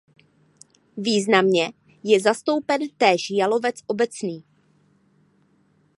[0.97, 1.71] Významně
[2.03, 4.43] je zastoupen též jalovec obecný.